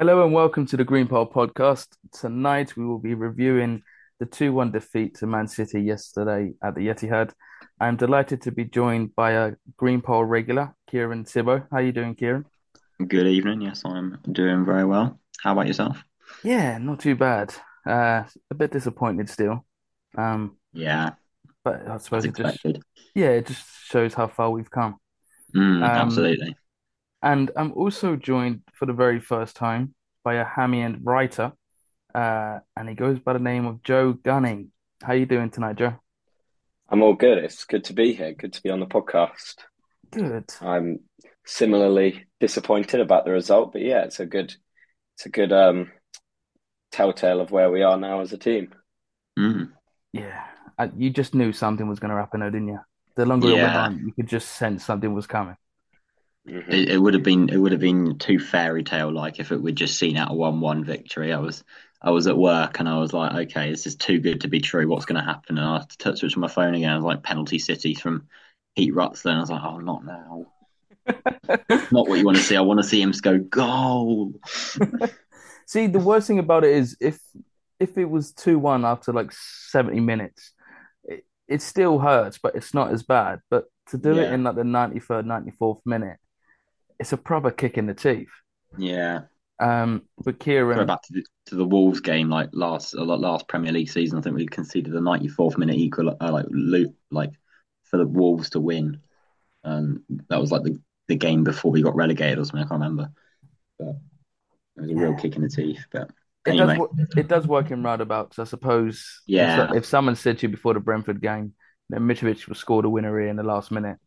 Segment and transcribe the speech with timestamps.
[0.00, 1.88] Hello and welcome to the Green Pole podcast.
[2.10, 3.82] Tonight we will be reviewing
[4.18, 7.32] the 2-1 defeat to Man City yesterday at the Etihad.
[7.78, 11.66] I'm delighted to be joined by a Green Pole regular, Kieran Tibbo.
[11.70, 12.46] How are you doing, Kieran?
[13.06, 13.60] Good evening.
[13.60, 15.20] Yes, I'm doing very well.
[15.42, 16.02] How about yourself?
[16.42, 17.54] Yeah, not too bad.
[17.86, 19.66] Uh, a bit disappointed still.
[20.16, 21.10] Um, Yeah,
[21.62, 22.58] but I suppose it just,
[23.14, 24.96] yeah, it just shows how far we've come.
[25.54, 26.56] Mm, Um, absolutely.
[27.22, 29.94] And I'm also joined for the very first time
[30.24, 31.52] by a Hammy End writer.
[32.14, 34.72] uh, and he goes by the name of Joe Gunning.
[35.02, 35.94] How are you doing tonight, Joe?
[36.88, 37.38] I'm all good.
[37.38, 38.32] It's good to be here.
[38.32, 39.56] Good to be on the podcast.
[40.10, 40.50] Good.
[40.60, 41.00] I'm
[41.46, 44.52] similarly disappointed about the result, but yeah, it's a good,
[45.14, 45.92] it's a good um
[46.90, 48.74] telltale of where we are now as a team.
[49.38, 49.70] Mm,
[50.12, 50.44] Yeah,
[50.78, 52.80] uh, you just knew something was going to happen, though, didn't you?
[53.16, 55.56] The longer it went on, you could just sense something was coming.
[56.46, 59.52] Hmm it, it would have been it would have been too fairy tale like if
[59.52, 61.32] it would just seen out a one-one victory.
[61.32, 61.64] I was
[62.02, 64.60] I was at work and I was like, okay, this is too good to be
[64.60, 64.88] true.
[64.88, 65.58] What's going to happen?
[65.58, 66.90] And I t switched on my phone again.
[66.90, 68.28] I was like, penalty City from
[68.74, 69.30] Heat Rutzler.
[69.32, 70.46] And I was like, oh, not now.
[71.90, 72.56] Not what you want to see.
[72.56, 74.32] I want to see him go goal.
[75.66, 77.20] See, the worst thing about it is if
[77.78, 80.52] if it was 2-1 after like 70 minutes,
[81.04, 83.40] it, it still hurts, but it's not as bad.
[83.50, 86.18] But to do it in like the 93rd, 94th minute,
[87.00, 88.28] it's a proper kick in the teeth.
[88.78, 89.22] yeah.
[89.58, 93.46] Um, but Go Kieran, back to the, to the Wolves game, like last uh, last
[93.46, 94.18] Premier League season.
[94.18, 97.32] I think we conceded the 94th minute equal, uh, like loot, like
[97.84, 99.00] for the Wolves to win.
[99.62, 102.64] Um, that was like the, the game before we got relegated or something.
[102.64, 103.10] I can't remember,
[103.78, 103.96] but
[104.76, 105.84] it was a real yeah, kick in the teeth.
[105.92, 106.10] But
[106.46, 106.86] it does anyway,
[107.18, 108.38] it does work in roundabouts.
[108.38, 111.52] I suppose yeah, if someone said to you before the Brentford game
[111.90, 113.98] that Mitrovic will score the winner here in the last minute,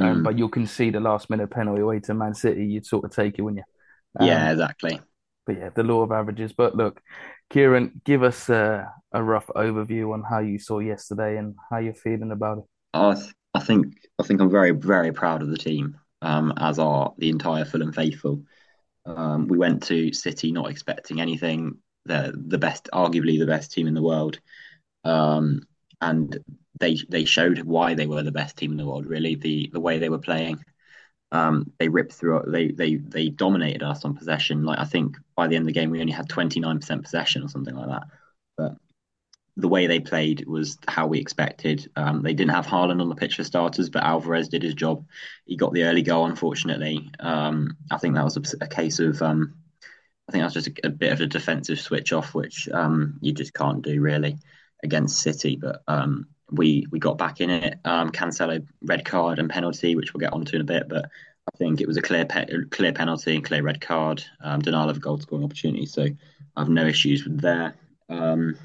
[0.00, 3.04] um, mm, but you'll concede the last minute penalty away to Man City, you'd sort
[3.04, 3.64] of take it, wouldn't
[4.18, 4.24] you?
[4.26, 5.00] yeah, Um, exactly.
[5.46, 6.52] but yeah, the law of averages.
[6.52, 7.00] But look,
[7.50, 11.94] Kieran, give us a, a rough overview on how you saw yesterday and how you're
[11.94, 12.64] feeling about it.
[12.94, 15.98] I th- I think I think I'm very very proud of the team.
[16.22, 18.44] Um, as are the entire Fulham faithful.
[19.04, 21.78] Um, we went to City not expecting anything.
[22.04, 24.38] They're the best, arguably the best team in the world.
[25.04, 25.62] Um,
[26.00, 26.38] and
[26.82, 29.06] they they showed why they were the best team in the world.
[29.06, 30.62] Really, the the way they were playing,
[31.30, 32.42] um, they ripped through.
[32.48, 34.64] They they they dominated us on possession.
[34.64, 37.48] Like I think by the end of the game, we only had 29% possession or
[37.48, 38.02] something like that.
[38.58, 38.76] But
[39.56, 41.88] the way they played was how we expected.
[41.94, 45.06] Um, they didn't have Haaland on the pitch for starters, but Alvarez did his job.
[45.46, 47.10] He got the early goal, unfortunately.
[47.20, 49.22] Um, I think that was a, a case of.
[49.22, 49.54] Um,
[50.28, 53.32] I think that's just a, a bit of a defensive switch off, which um, you
[53.32, 54.38] just can't do really
[54.82, 55.56] against City.
[55.56, 57.78] But um, we we got back in it.
[57.84, 60.88] Um, Cancelo red card and penalty, which we'll get onto in a bit.
[60.88, 61.06] But
[61.52, 64.22] I think it was a clear pe clear penalty and clear red card.
[64.42, 66.06] Um, denial of a goal scoring opportunity, so
[66.56, 67.74] I have no issues with there.
[68.08, 68.56] Um,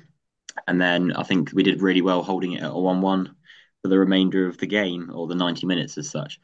[0.67, 3.35] and then I think we did really well holding it at a one-one
[3.81, 6.39] for the remainder of the game or the ninety minutes as such.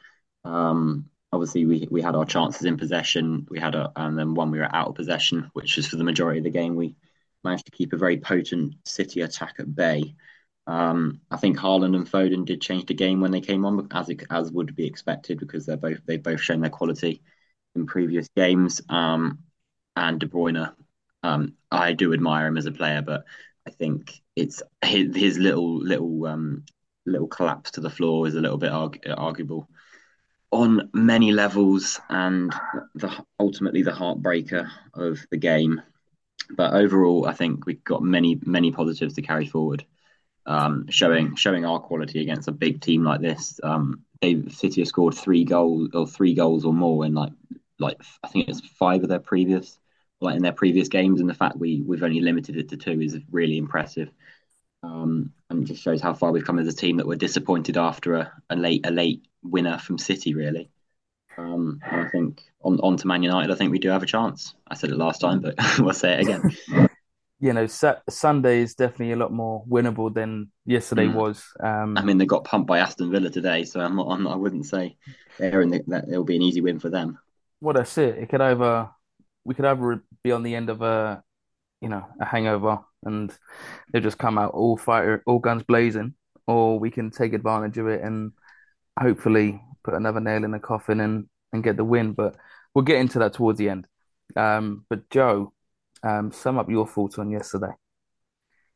[0.45, 3.47] Um, obviously, we we had our chances in possession.
[3.49, 6.03] We had a, and then one we were out of possession, which is for the
[6.03, 6.75] majority of the game.
[6.75, 6.95] We
[7.43, 10.15] managed to keep a very potent City attack at bay.
[10.65, 14.09] Um, I think Haaland and Foden did change the game when they came on, as
[14.09, 17.21] it, as would be expected, because they're both they've both shown their quality
[17.75, 18.81] in previous games.
[18.89, 19.39] Um,
[19.95, 20.73] and De Bruyne,
[21.21, 23.25] um, I do admire him as a player, but
[23.67, 26.63] I think it's his, his little little um,
[27.05, 29.67] little collapse to the floor is a little bit arg- arguable
[30.51, 32.53] on many levels, and
[32.95, 35.81] the ultimately the heartbreaker of the game.
[36.51, 39.85] But overall, I think we've got many many positives to carry forward
[40.45, 43.59] um, showing showing our quality against a big team like this.
[43.63, 47.31] Um, they City have scored three goals or three goals or more in like
[47.79, 49.77] like I think it's five of their previous
[50.21, 53.01] like in their previous games, and the fact we we've only limited it to two
[53.01, 54.09] is really impressive.
[54.81, 57.77] Um, and it just shows how far we've come as a team that we're disappointed
[57.77, 60.69] after a, a late a late winner from City, really.
[61.37, 64.53] Um, I think on on to Man United, I think we do have a chance.
[64.67, 66.89] I said it last time, but we'll say it again.
[67.43, 71.15] You know, Sunday is definitely a lot more winnable than yesterday Mm.
[71.15, 71.43] was.
[71.97, 74.33] I Um, mean, they got pumped by Aston Villa today, so I'm not, I'm not
[74.33, 74.95] I wouldn't say
[75.37, 77.19] they're in the, that it'll be an easy win for them.
[77.59, 78.89] what I see, it could either
[79.43, 81.21] we could either be on the end of a
[81.81, 83.37] you know a hangover and
[83.91, 86.13] they just come out all fire, all guns blazing,
[86.47, 88.31] or we can take advantage of it and
[88.97, 92.13] hopefully put another nail in the coffin and and get the win.
[92.13, 92.37] But
[92.73, 93.85] we'll get into that towards the end.
[94.35, 95.53] Um, but Joe,
[96.03, 97.73] um, sum up your thoughts on yesterday.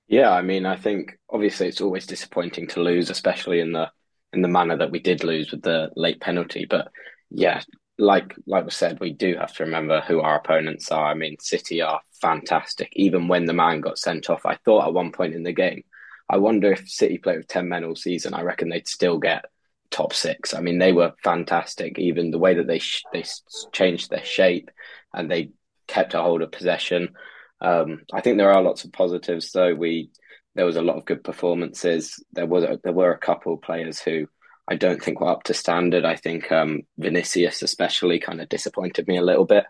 [0.07, 3.91] Yeah, I mean, I think obviously it's always disappointing to lose, especially in the
[4.33, 6.65] in the manner that we did lose with the late penalty.
[6.69, 6.89] But
[7.29, 7.62] yeah,
[7.97, 11.12] like like we said, we do have to remember who our opponents are.
[11.12, 12.89] I mean, City are fantastic.
[12.94, 15.83] Even when the man got sent off, I thought at one point in the game,
[16.29, 18.33] I wonder if City played with ten men all season.
[18.33, 19.45] I reckon they'd still get
[19.89, 20.53] top six.
[20.53, 22.00] I mean, they were fantastic.
[22.00, 23.24] Even the way that they sh- they
[23.71, 24.69] changed their shape
[25.13, 25.51] and they
[25.88, 27.16] kept a hold of possession.
[27.62, 29.74] Um, I think there are lots of positives, though.
[29.74, 30.12] We
[30.56, 32.24] there was a lot of good performances.
[32.34, 34.28] There was a, there were a couple of players who
[34.68, 36.04] I don't think were up to standard.
[36.04, 39.66] I think um, Vinicius especially kind of disappointed me a little bit.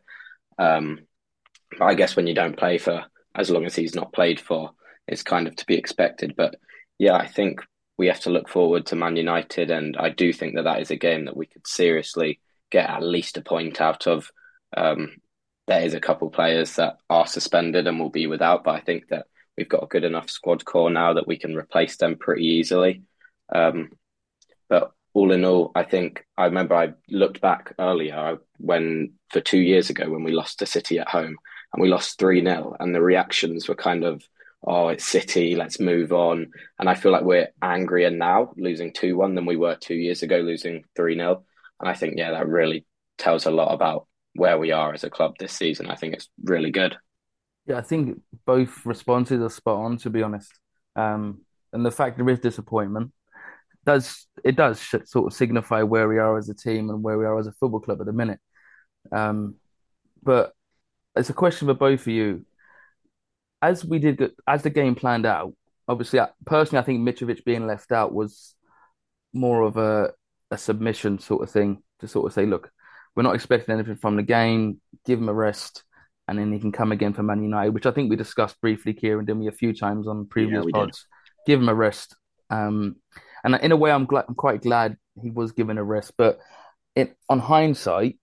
[0.57, 0.99] Um,
[1.79, 3.05] I guess when you don't play for
[3.35, 4.71] as long as he's not played for,
[5.07, 6.35] it's kind of to be expected.
[6.35, 6.55] But
[6.97, 7.61] yeah, I think
[7.97, 10.89] we have to look forward to Man United, and I do think that that is
[10.89, 12.39] a game that we could seriously
[12.71, 14.31] get at least a point out of.
[14.75, 15.17] Um,
[15.67, 19.09] there is a couple players that are suspended and will be without, but I think
[19.09, 19.27] that
[19.57, 23.03] we've got a good enough squad core now that we can replace them pretty easily.
[23.53, 23.91] Um,
[24.69, 29.59] but all in all, I think I remember I looked back earlier when for two
[29.59, 31.37] years ago when we lost to City at home
[31.73, 34.23] and we lost 3 0, and the reactions were kind of,
[34.63, 36.51] oh, it's City, let's move on.
[36.79, 40.23] And I feel like we're angrier now losing 2 1 than we were two years
[40.23, 41.43] ago losing 3 0.
[41.81, 42.85] And I think, yeah, that really
[43.17, 45.87] tells a lot about where we are as a club this season.
[45.87, 46.97] I think it's really good.
[47.65, 50.51] Yeah, I think both responses are spot on, to be honest.
[50.95, 51.41] Um,
[51.73, 53.11] and the fact there is disappointment
[53.85, 57.25] does it does sort of signify where we are as a team and where we
[57.25, 58.39] are as a football club at the minute.
[59.13, 59.55] Um,
[60.21, 60.53] but
[61.15, 62.45] it's a question for both of you.
[63.61, 65.53] As we did, as the game planned out,
[65.87, 68.53] obviously, personally, I think Mitrovic being left out was
[69.33, 70.11] more of a
[70.51, 72.71] a submission sort of thing to sort of say, look,
[73.17, 74.79] we're not expecting anything from the game.
[75.03, 75.83] Give him a rest,
[76.27, 78.93] and then he can come again for Man United, which I think we discussed briefly,
[78.93, 80.99] Kieran, didn't we, a few times on previous yeah, pods.
[81.45, 81.51] Did.
[81.51, 82.15] Give him a rest.
[82.51, 82.97] Um,
[83.43, 84.25] and in a way, I'm glad.
[84.27, 86.13] I'm quite glad he was given a rest.
[86.15, 86.37] But
[86.95, 88.19] it, on hindsight,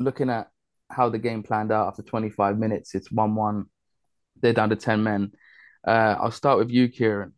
[0.00, 0.48] looking at
[0.90, 3.66] how the game planned out after 25 minutes, it's one-one.
[4.40, 5.30] They're down to 10 men.
[5.86, 7.34] Uh, I'll start with you, Kieran.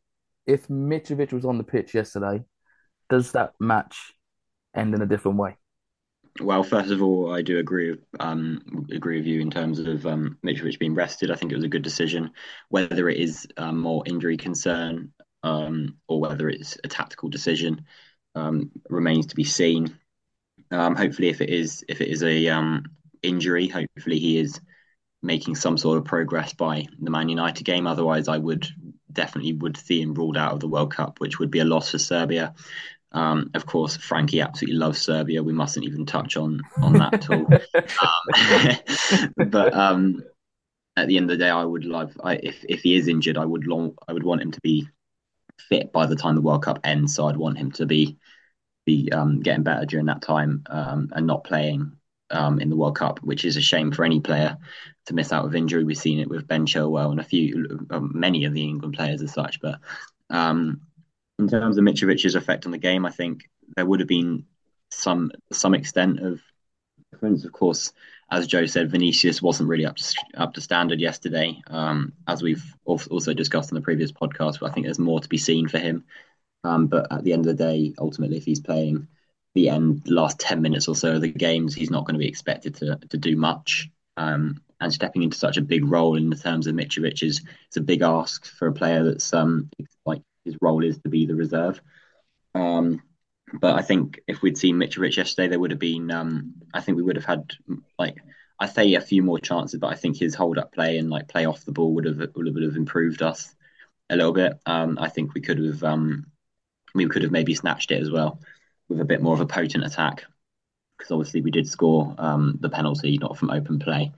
[0.46, 2.44] If Mitrovic was on the pitch yesterday,
[3.10, 4.14] does that match
[4.74, 5.58] end in a different way?
[6.40, 10.36] Well, first of all, I do agree um, agree with you in terms of um,
[10.44, 11.30] Mitrovic being rested.
[11.30, 12.32] I think it was a good decision.
[12.70, 15.12] Whether it is um, more injury concern
[15.44, 17.84] um, or whether it's a tactical decision
[18.34, 19.96] um, remains to be seen.
[20.72, 22.84] Um, hopefully, if it is if it is a um,
[23.22, 24.60] injury, hopefully he is
[25.22, 27.86] making some sort of progress by the Man United game.
[27.86, 28.66] Otherwise, I would
[29.12, 31.92] definitely would see him ruled out of the World Cup, which would be a loss
[31.92, 32.54] for Serbia.
[33.14, 35.42] Um, of course, Frankie absolutely loves Serbia.
[35.42, 37.46] We mustn't even touch on on that at all.
[39.38, 40.22] um, but um,
[40.96, 43.38] at the end of the day, I would love I, if if he is injured,
[43.38, 44.88] I would long I would want him to be
[45.68, 47.14] fit by the time the World Cup ends.
[47.14, 48.18] So I'd want him to be
[48.84, 51.92] be um, getting better during that time um, and not playing
[52.30, 54.58] um, in the World Cup, which is a shame for any player
[55.06, 55.84] to miss out with injury.
[55.84, 59.32] We've seen it with Ben Chilwell and a few, many of the England players as
[59.32, 59.78] such, but
[60.30, 60.82] um,
[61.38, 64.46] in terms of Mitrovic's effect on the game, I think there would have been
[64.90, 66.40] some some extent of
[67.12, 67.44] difference.
[67.44, 67.92] Of course,
[68.30, 72.64] as Joe said, Vinicius wasn't really up to up to standard yesterday, um, as we've
[72.84, 74.66] also discussed in the previous podcast.
[74.66, 76.04] I think there's more to be seen for him.
[76.62, 79.08] Um, but at the end of the day, ultimately, if he's playing
[79.54, 82.28] the end last ten minutes or so of the games, he's not going to be
[82.28, 83.90] expected to to do much.
[84.16, 87.76] Um, and stepping into such a big role in the terms of Mitrovic is, is
[87.76, 89.70] a big ask for a player that's um,
[90.04, 91.80] like his role is to be the reserve.
[92.54, 93.02] Um,
[93.52, 96.10] but I think if we'd seen Mitrovic yesterday, there would have been.
[96.10, 97.52] Um, I think we would have had
[97.98, 98.16] like
[98.58, 101.28] I say a few more chances, but I think his hold up play and like
[101.28, 103.54] play off the ball would have would have, improved us
[104.10, 104.54] a little bit.
[104.66, 106.26] Um, I think we could have um,
[106.94, 108.40] we could have maybe snatched it as well
[108.88, 110.24] with a bit more of a potent attack
[110.96, 114.12] because obviously we did score um, the penalty not from open play,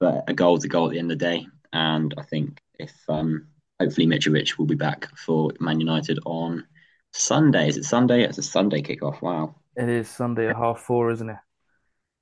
[0.00, 1.46] but a goal is a goal at the end of the day.
[1.72, 3.48] And I think if um,
[3.80, 6.66] hopefully Mitrovic will be back for Man United on
[7.12, 7.68] Sunday.
[7.68, 8.22] Is it Sunday?
[8.22, 9.22] It's a Sunday kickoff.
[9.22, 9.56] Wow.
[9.76, 11.36] It is Sunday at half four, isn't it?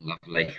[0.00, 0.54] Lovely.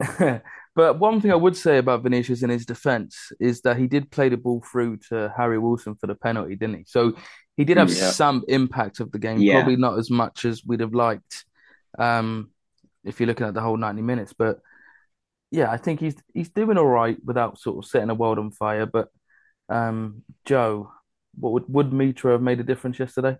[0.74, 4.10] but one thing I would say about Vinicius in his defence is that he did
[4.10, 6.84] play the ball through to Harry Wilson for the penalty, didn't he?
[6.86, 7.14] So
[7.56, 8.10] he did have yeah.
[8.10, 9.54] some impact of the game, yeah.
[9.54, 11.44] probably not as much as we'd have liked.
[11.98, 12.50] Um,
[13.04, 14.60] if you're looking at the whole 90 minutes, but
[15.50, 18.50] yeah, I think he's he's doing all right without sort of setting the world on
[18.50, 18.86] fire.
[18.86, 19.08] But
[19.68, 20.90] um, Joe,
[21.38, 23.38] what would would Mitro have made a difference yesterday?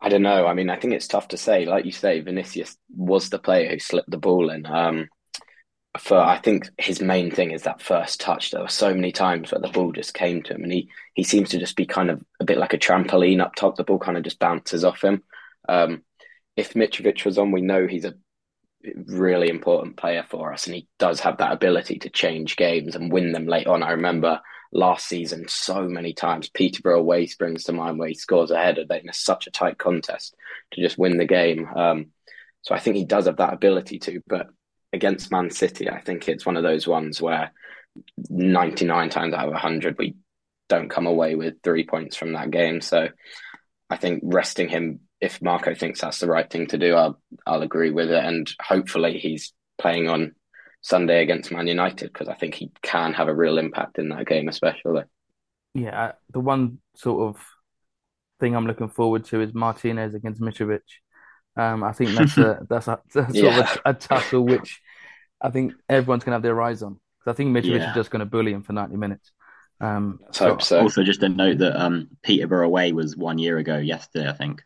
[0.00, 0.46] I don't know.
[0.46, 1.64] I mean, I think it's tough to say.
[1.64, 4.66] Like you say, Vinicius was the player who slipped the ball in.
[4.66, 5.08] Um,
[5.98, 8.50] for I think his main thing is that first touch.
[8.50, 11.22] There were so many times where the ball just came to him, and he he
[11.22, 13.76] seems to just be kind of a bit like a trampoline up top.
[13.76, 15.22] The ball kind of just bounces off him.
[15.68, 16.02] Um,
[16.56, 18.14] if Mitrovic was on, we know he's a
[19.06, 23.12] really important player for us, and he does have that ability to change games and
[23.12, 23.82] win them late on.
[23.82, 24.40] I remember
[24.76, 26.48] last season so many times.
[26.48, 30.34] Peterborough away springs to mind where he scores a header in such a tight contest
[30.72, 31.66] to just win the game.
[31.74, 32.06] Um,
[32.62, 34.48] so I think he does have that ability to, but
[34.92, 37.52] against Man City, I think it's one of those ones where
[38.28, 40.16] 99 times out of 100 we
[40.68, 42.80] don't come away with three points from that game.
[42.80, 43.08] So
[43.88, 47.62] I think resting him, if Marco thinks that's the right thing to do, I'll I'll
[47.62, 50.34] agree with it, and hopefully he's playing on
[50.86, 54.24] Sunday against Man United because I think he can have a real impact in that
[54.24, 55.02] game, especially.
[55.74, 57.44] Yeah, the one sort of
[58.38, 60.82] thing I'm looking forward to is Martinez against Mitrovic.
[61.56, 63.56] Um, I think that's a that's a, that's yeah.
[63.56, 64.80] sort of a, a, tussle which
[65.40, 67.88] I think everyone's gonna have their eyes on because I think Mitrovic yeah.
[67.88, 69.32] is just going to bully him for 90 minutes.
[69.80, 70.82] Um, so, hope so.
[70.82, 74.28] Also, just a note that um, Peterborough away was one year ago yesterday.
[74.28, 74.62] I think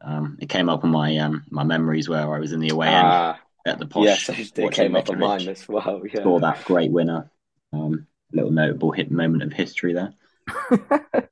[0.00, 2.86] um, it came up on my um, my memories where I was in the away
[2.86, 3.34] end uh,
[3.66, 4.04] at the posh.
[4.04, 6.02] Yes, it came up on mine as well.
[6.06, 6.22] Yeah.
[6.22, 7.30] Saw that great winner.
[7.72, 10.14] Um, little notable hit moment of history there.
[10.46, 11.28] the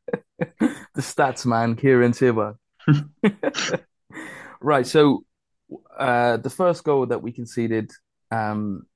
[0.99, 2.57] stats man, Kieran Tibbo.
[4.61, 5.25] right, so
[5.97, 7.91] uh, the first goal that we conceded,
[8.31, 8.87] um,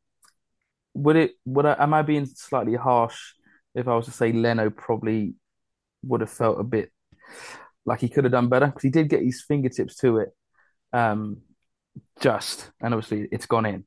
[0.95, 1.33] would it?
[1.47, 1.77] Would I?
[1.79, 3.19] Am I being slightly harsh
[3.75, 5.35] if I was to say Leno probably
[6.05, 6.91] would have felt a bit
[7.87, 10.29] like he could have done better because he did get his fingertips to it,
[10.93, 11.39] um,
[12.21, 13.85] just and obviously it's gone in.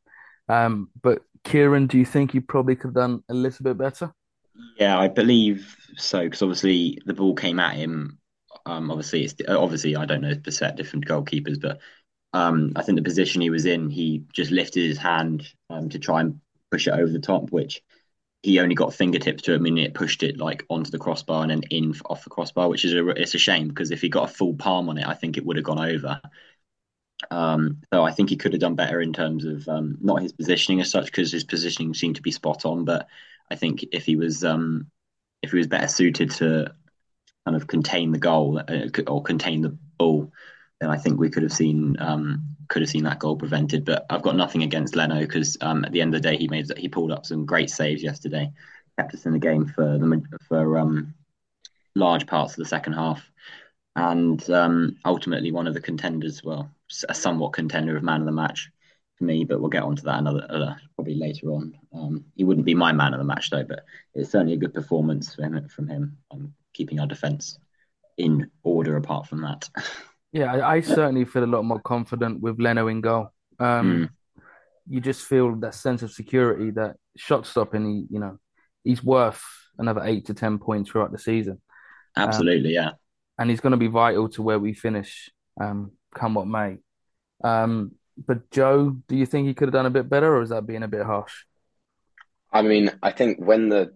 [0.49, 4.13] Um, but Kieran, do you think you probably could have done a little bit better?
[4.77, 8.19] Yeah, I believe so because obviously the ball came at him.
[8.65, 11.79] Um, obviously, it's obviously I don't know the set different goalkeepers, but
[12.33, 15.99] um, I think the position he was in, he just lifted his hand um, to
[15.99, 16.39] try and
[16.69, 17.81] push it over the top, which
[18.43, 19.61] he only got fingertips to it.
[19.61, 22.85] Mean, it pushed it like onto the crossbar and then in off the crossbar, which
[22.85, 25.13] is a it's a shame because if he got a full palm on it, I
[25.13, 26.21] think it would have gone over.
[27.29, 30.33] Um, so I think he could have done better in terms of um, not his
[30.33, 32.85] positioning as such, because his positioning seemed to be spot on.
[32.85, 33.07] But
[33.49, 34.87] I think if he was um,
[35.41, 36.73] if he was better suited to
[37.45, 40.31] kind of contain the goal uh, or contain the ball,
[40.79, 43.85] then I think we could have seen um, could have seen that goal prevented.
[43.85, 46.47] But I've got nothing against Leno because um, at the end of the day, he
[46.47, 48.51] made he pulled up some great saves yesterday,
[48.97, 51.13] kept us in the game for the for um,
[51.95, 53.29] large parts of the second half,
[53.95, 56.43] and um, ultimately one of the contenders.
[56.43, 56.71] Well,
[57.09, 58.69] a somewhat contender of man of the match
[59.17, 61.73] for me, but we'll get onto that another uh, probably later on.
[61.93, 64.73] Um, he wouldn't be my man of the match though, but it's certainly a good
[64.73, 67.59] performance from him, from him um, keeping our defence
[68.17, 68.97] in order.
[68.97, 69.69] Apart from that.
[70.33, 73.33] Yeah, I, I, certainly feel a lot more confident with Leno in goal.
[73.59, 74.43] Um, mm.
[74.87, 78.39] You just feel that sense of security that shot stopping, he, you know,
[78.83, 79.43] he's worth
[79.77, 81.59] another eight to 10 points throughout the season.
[82.15, 82.91] Absolutely, um, yeah.
[83.41, 86.77] And he's going to be vital to where we finish, um, come what may.
[87.43, 90.49] Um, but Joe, do you think he could have done a bit better, or is
[90.49, 91.33] that being a bit harsh?
[92.53, 93.95] I mean, I think when the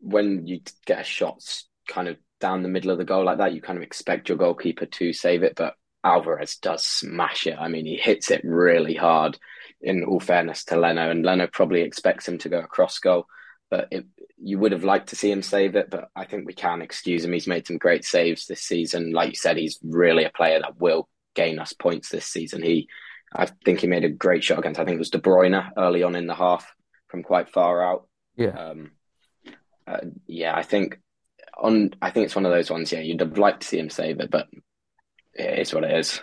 [0.00, 1.42] when you get a shot
[1.88, 4.36] kind of down the middle of the goal like that, you kind of expect your
[4.36, 5.54] goalkeeper to save it.
[5.56, 5.72] But
[6.04, 7.56] Alvarez does smash it.
[7.58, 9.38] I mean, he hits it really hard.
[9.80, 13.26] In all fairness to Leno, and Leno probably expects him to go across goal,
[13.72, 14.04] but it,
[14.36, 15.88] you would have liked to see him save it.
[15.88, 17.32] But I think we can excuse him.
[17.32, 19.12] He's made some great saves this season.
[19.12, 22.62] Like you said, he's really a player that will gain us points this season.
[22.62, 22.86] He,
[23.34, 24.78] I think he made a great shot against.
[24.78, 26.70] I think it was De Bruyne early on in the half
[27.08, 28.06] from quite far out.
[28.36, 28.48] Yeah.
[28.48, 28.90] Um,
[29.86, 31.00] uh, yeah, I think
[31.58, 32.92] on I think it's one of those ones.
[32.92, 34.48] Yeah, you'd have liked to see him save it, but
[35.32, 36.20] it is what it is.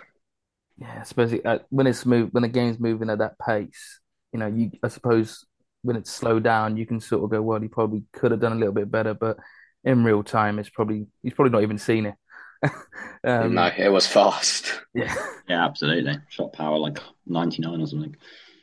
[0.78, 3.98] Yeah, I suppose it, uh, when it's move when the game's moving at that pace,
[4.32, 5.44] you know, you I suppose
[5.82, 8.52] when it's slowed down, you can sort of go, well, he probably could have done
[8.52, 9.38] a little bit better, but
[9.84, 12.14] in real time, it's probably he's probably not even seen it.
[13.24, 14.80] um, no, it was fast.
[14.92, 15.14] Yeah,
[15.48, 16.18] yeah, absolutely.
[16.30, 18.16] Shot power like ninety nine or something.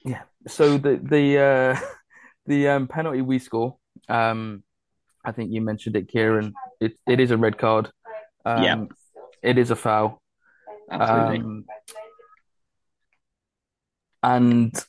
[0.03, 0.23] Yeah.
[0.45, 1.79] So the the uh,
[2.45, 3.77] the um, penalty we score,
[4.09, 4.61] um,
[5.23, 6.53] I think you mentioned it, Kieran.
[6.81, 7.89] It it is a red card.
[8.43, 8.85] Um, yeah,
[9.41, 10.21] it is a foul.
[10.91, 11.37] Absolutely.
[11.37, 11.65] Um,
[14.21, 14.85] and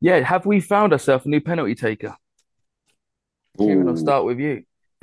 [0.00, 2.16] yeah, have we found ourselves a new penalty taker?
[3.58, 4.64] Kieran, I'll start with you.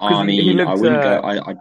[0.00, 1.26] I mean, looked, I wouldn't uh, go.
[1.26, 1.54] I, I,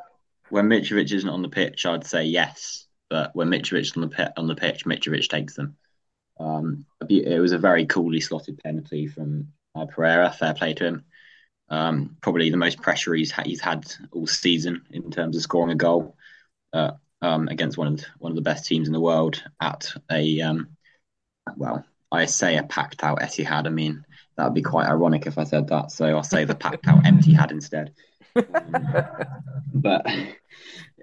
[0.49, 2.85] when Mitrovic isn't on the pitch, I'd say yes.
[3.09, 5.77] But when Mitrovic's on the pit, on the pitch, Mitrovic takes them.
[6.39, 10.31] Um, it was a very coolly slotted penalty from uh, Pereira.
[10.31, 11.05] Fair play to him.
[11.69, 15.71] Um, probably the most pressure he's ha- he's had all season in terms of scoring
[15.71, 16.15] a goal
[16.73, 19.93] uh, um, against one of the, one of the best teams in the world at
[20.09, 20.69] a um,
[21.57, 23.67] well, I say a packed out Etihad.
[23.67, 25.91] I mean that would be quite ironic if I said that.
[25.91, 27.93] So I'll say the packed out Etihad instead.
[28.35, 28.87] Um,
[29.73, 30.05] but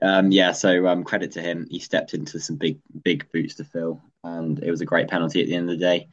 [0.02, 1.66] Um, yeah, so um, credit to him.
[1.70, 5.40] He stepped into some big, big boots to fill, and it was a great penalty
[5.40, 6.08] at the end of the day.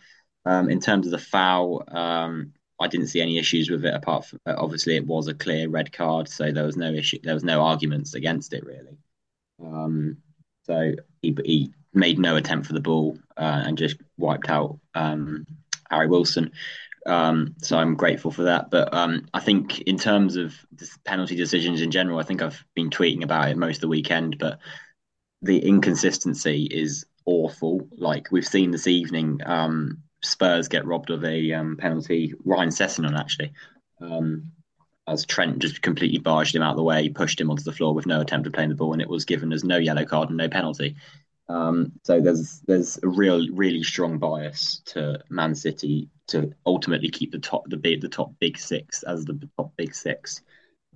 [0.45, 3.93] Um, in terms of the foul, um, I didn't see any issues with it.
[3.93, 7.19] Apart from obviously, it was a clear red card, so there was no issue.
[7.21, 8.97] There was no arguments against it really.
[10.63, 15.45] So he he made no attempt for the ball uh, and just wiped out um,
[15.89, 16.51] Harry Wilson.
[17.05, 18.69] Um, so I'm grateful for that.
[18.69, 20.55] But um, I think in terms of
[21.03, 24.37] penalty decisions in general, I think I've been tweeting about it most of the weekend.
[24.37, 24.59] But
[25.41, 27.87] the inconsistency is awful.
[27.97, 32.33] Like we've seen this evening, um, Spurs get robbed of a um, penalty.
[32.45, 33.53] Ryan Sessegnon actually,
[33.99, 34.51] um,
[35.11, 37.93] as Trent just completely barged him out of the way, pushed him onto the floor
[37.93, 40.29] with no attempt of playing the ball, and it was given as no yellow card
[40.29, 40.95] and no penalty.
[41.49, 47.31] Um, so there's there's a real really strong bias to Man City to ultimately keep
[47.31, 50.41] the top the the top big six as the top big six,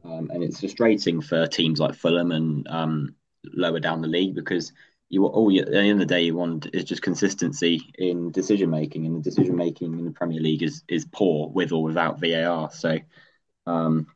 [0.06, 3.16] um, and it's frustrating for teams like Fulham and um,
[3.54, 4.72] lower down the league because
[5.10, 8.32] you all you, at the end of the day you want is just consistency in
[8.32, 11.84] decision making, and the decision making in the Premier League is is poor with or
[11.84, 12.72] without VAR.
[12.72, 12.98] So.
[13.66, 14.08] Um,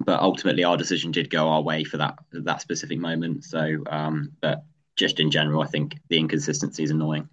[0.00, 3.44] but ultimately, our decision did go our way for that that specific moment.
[3.44, 4.64] So, um, but
[4.96, 7.28] just in general, I think the inconsistency is annoying.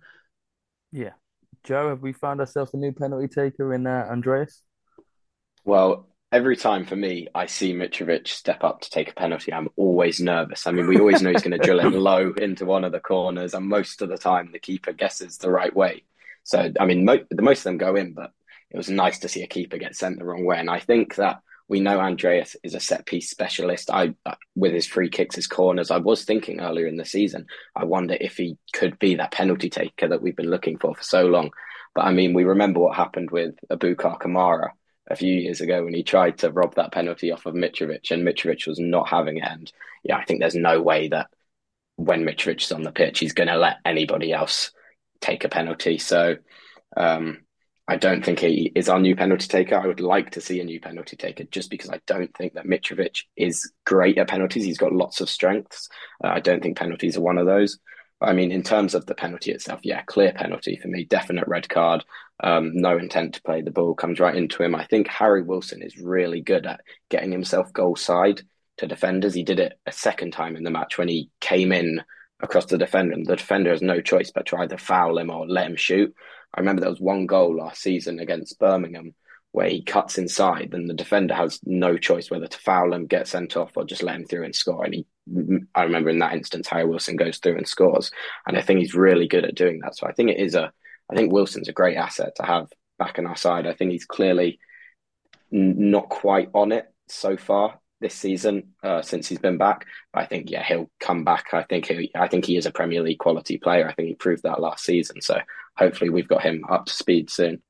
[0.92, 1.12] Yeah.
[1.64, 4.64] Joe, have we found ourselves a new penalty taker in uh, Andreas?
[5.64, 9.70] Well, every time for me, I see Mitrovic step up to take a penalty, I'm
[9.76, 10.66] always nervous.
[10.66, 13.00] I mean, we always know he's going to drill it low into one of the
[13.00, 16.04] corners, and most of the time, the keeper guesses the right way.
[16.44, 18.32] So, I mean, mo- the most of them go in, but
[18.72, 20.58] it was nice to see a keeper get sent the wrong way.
[20.58, 21.42] And I think that
[21.72, 23.90] we know Andreas is a set piece specialist.
[23.90, 24.14] I,
[24.56, 25.90] with his free kicks, his corners.
[25.90, 27.48] I was thinking earlier in the season,
[27.78, 31.02] I wonder if he could be that penalty taker that we've been looking for for
[31.02, 31.52] so long.
[31.96, 34.72] But I mean, we remember what happened with Aboubakar Kamara
[35.10, 38.28] a few years ago when he tried to rob that penalty off of Mitrovic, and
[38.28, 39.48] Mitrovic was not having it.
[39.50, 39.72] And
[40.04, 41.28] yeah, I think there's no way that
[41.96, 44.72] when Mitrovic is on the pitch, he's going to let anybody else
[45.22, 46.00] take a penalty.
[46.00, 46.36] So
[46.98, 47.46] um,
[47.92, 49.78] I don't think he is our new penalty taker.
[49.78, 52.66] I would like to see a new penalty taker just because I don't think that
[52.66, 54.64] Mitrovic is great at penalties.
[54.64, 55.90] He's got lots of strengths.
[56.24, 57.80] Uh, I don't think penalties are one of those.
[58.22, 61.68] I mean, in terms of the penalty itself, yeah, clear penalty for me, definite red
[61.68, 62.06] card.
[62.42, 64.74] Um, no intent to play the ball comes right into him.
[64.74, 68.42] I think Harry Wilson is really good at getting himself goal side
[68.78, 69.34] to defenders.
[69.34, 72.02] He did it a second time in the match when he came in
[72.40, 75.46] across the defender, and the defender has no choice but to either foul him or
[75.46, 76.16] let him shoot.
[76.54, 79.16] I remember there was one goal last season against Birmingham
[79.54, 83.28] where he cuts inside and the defender has no choice whether to foul him, get
[83.28, 84.86] sent off, or just let him through and score.
[84.86, 85.06] And he,
[85.76, 88.12] I remember in that instance, Harry Wilson goes through and scores.
[88.48, 89.98] And I think he's really good at doing that.
[89.98, 90.72] So I think it is a,
[91.10, 93.68] I think Wilson's a great asset to have back on our side.
[93.68, 94.60] I think he's clearly
[95.52, 99.86] not quite on it so far this season uh, since he's been back.
[100.14, 101.54] I think yeah he'll come back.
[101.54, 103.88] I think he I think he is a Premier League quality player.
[103.88, 105.22] I think he proved that last season.
[105.22, 105.40] So
[105.78, 107.62] hopefully we've got him up to speed soon.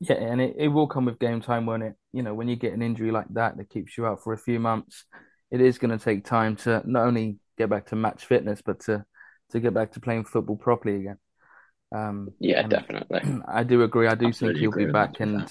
[0.00, 1.94] Yeah, and it, it will come with game time, won't it?
[2.12, 4.38] You know, when you get an injury like that that keeps you out for a
[4.38, 5.04] few months,
[5.50, 8.80] it is going to take time to not only get back to match fitness, but
[8.80, 9.04] to
[9.50, 11.18] to get back to playing football properly again.
[11.94, 13.20] Um, yeah, definitely.
[13.48, 14.08] I do agree.
[14.08, 15.50] I do Absolutely think he'll be back, and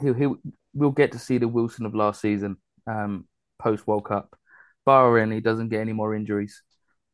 [0.00, 0.36] he'll he'll
[0.72, 2.56] we'll get to see the Wilson of last season
[2.90, 3.26] um,
[3.58, 4.36] post World Cup,
[4.84, 6.62] barring he doesn't get any more injuries.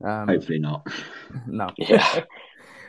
[0.04, 0.86] Um, Hopefully not.
[1.46, 1.70] No.
[1.78, 2.24] Yeah.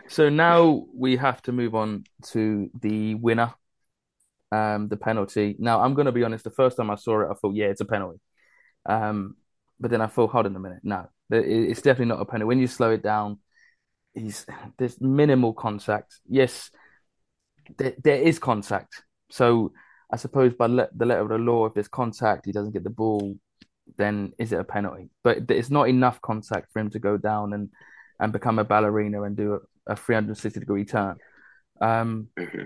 [0.08, 3.54] so now we have to move on to the winner,
[4.52, 5.56] um, the penalty.
[5.60, 6.43] Now I'm going to be honest.
[6.43, 8.19] The first time I saw it, I thought, yeah, it's a penalty.
[8.86, 9.36] Um,
[9.80, 12.45] but then I thought, hold on a minute, no, it's definitely not a penalty.
[12.47, 13.39] When you slow it down,
[14.13, 14.45] he's
[14.78, 16.19] there's minimal contact.
[16.28, 16.71] Yes,
[17.78, 19.04] there, there is contact.
[19.30, 19.73] So
[20.11, 22.83] I suppose by le- the letter of the law, if there's contact, he doesn't get
[22.83, 23.35] the ball,
[23.97, 25.09] then is it a penalty?
[25.23, 27.69] But it's not enough contact for him to go down and
[28.19, 29.53] and become a ballerina and do
[29.87, 31.17] a, a 360 degree turn.
[31.81, 32.63] Um, mm-hmm.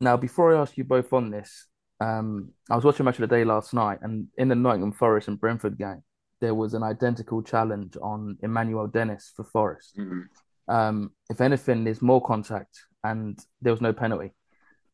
[0.00, 1.66] Now, before I ask you both on this,
[2.00, 5.28] um, I was watching match of the day last night, and in the Nottingham Forest
[5.28, 6.02] and Brentford game,
[6.40, 9.96] there was an identical challenge on Emmanuel Dennis for Forest.
[9.98, 10.74] Mm-hmm.
[10.74, 14.34] Um, if anything, there's more contact, and there was no penalty.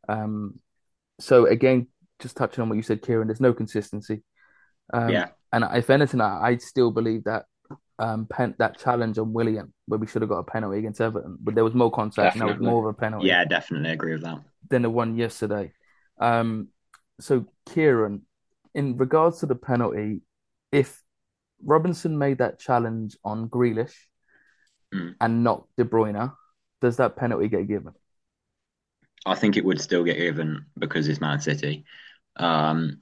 [0.09, 0.61] Um,
[1.21, 1.89] so again,
[2.21, 4.23] just touching on what you said, Kieran, there's no consistency.
[4.93, 5.29] Um, yeah.
[5.53, 7.45] And if anything, I, I still believe that
[7.99, 11.39] um pen, that challenge on Willian, where we should have got a penalty against Everton,
[11.41, 12.53] but there was more contact definitely.
[12.55, 13.29] and there was more of a penalty.
[13.29, 14.41] Yeah, definitely agree with that.
[14.69, 15.73] Than the one yesterday.
[16.21, 16.69] Um,
[17.21, 18.23] so Kieran,
[18.75, 20.23] in regards to the penalty,
[20.71, 21.03] if
[21.65, 23.95] Robinson made that challenge on Grealish
[24.93, 25.15] mm.
[25.21, 26.33] and not De Bruyne,
[26.81, 27.93] does that penalty get given?
[29.25, 31.85] I think it would still get given because it's Man City.
[32.37, 33.01] Um,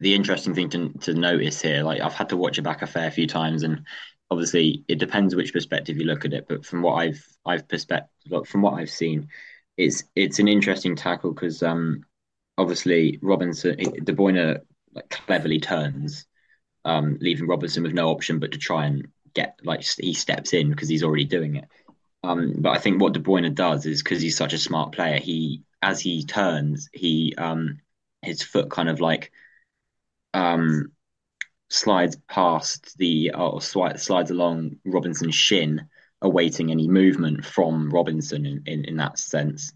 [0.00, 2.86] the interesting thing to to notice here, like I've had to watch it back a
[2.86, 3.86] fair few times, and
[4.30, 8.46] obviously it depends which perspective you look at it, but from what I've I've perspective
[8.46, 9.28] from what I've seen,
[9.76, 12.02] it's it's an interesting tackle because um
[12.58, 14.60] obviously Robinson De Bruyne
[14.94, 16.26] like cleverly turns,
[16.84, 20.70] um, leaving Robinson with no option but to try and get like he steps in
[20.70, 21.68] because he's already doing it.
[22.24, 25.18] Um, but I think what De Bruyne does is because he's such a smart player,
[25.18, 27.80] he as he turns, he um
[28.22, 29.32] his foot kind of like
[30.34, 30.92] um
[31.70, 35.88] slides past the or slides along Robinson's shin,
[36.22, 39.72] awaiting any movement from Robinson in, in, in that sense.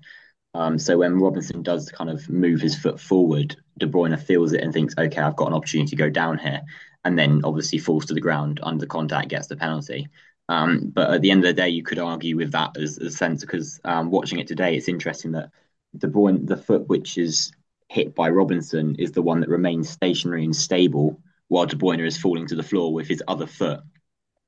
[0.55, 4.63] Um, so when Robinson does kind of move his foot forward, De Bruyne feels it
[4.63, 6.63] and thinks, okay, I've got an opportunity to go down here,
[7.05, 10.09] and then obviously falls to the ground under contact, gets the penalty.
[10.49, 13.15] Um, but at the end of the day, you could argue with that as, as
[13.15, 15.51] a sense because um, watching it today, it's interesting that
[15.99, 17.53] Bruyne, the foot which is
[17.89, 22.19] hit by Robinson, is the one that remains stationary and stable, while De Bruyne is
[22.19, 23.81] falling to the floor with his other foot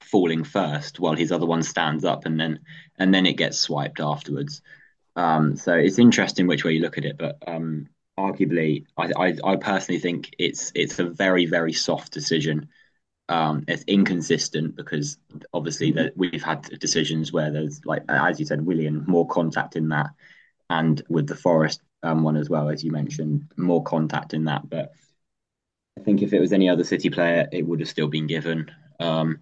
[0.00, 2.60] falling first, while his other one stands up, and then
[2.98, 4.62] and then it gets swiped afterwards.
[5.16, 9.36] Um, so it's interesting which way you look at it, but um, arguably, I, I,
[9.44, 12.68] I, personally think it's it's a very very soft decision.
[13.30, 15.18] Um, it's inconsistent because
[15.52, 19.88] obviously that we've had decisions where there's like as you said, Willian more contact in
[19.90, 20.10] that,
[20.70, 24.68] and with the Forest um, one as well as you mentioned, more contact in that.
[24.68, 24.92] But
[25.98, 28.70] I think if it was any other City player, it would have still been given.
[29.00, 29.40] Um,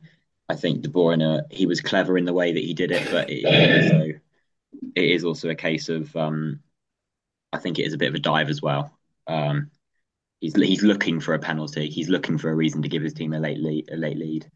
[0.49, 3.29] I think De Bruyne he was clever in the way that he did it, but
[3.31, 4.21] it, also
[4.95, 6.61] it is also a case of um,
[7.53, 8.97] I think it is a bit of a dive as well.
[9.27, 9.71] Um,
[10.41, 11.89] he's he's looking for a penalty.
[11.89, 14.51] He's looking for a reason to give his team a late lead, a late lead,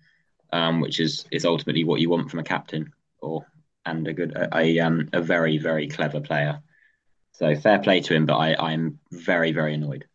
[0.52, 3.46] um, which is is ultimately what you want from a captain or
[3.86, 6.60] and a good a, a um a very very clever player.
[7.32, 10.06] So fair play to him, but I I'm very very annoyed.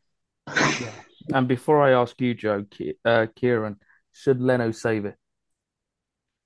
[0.47, 0.91] yeah.
[1.33, 2.65] And before I ask you, Joe,
[3.03, 3.77] uh, Kieran,
[4.13, 5.15] should Leno save it?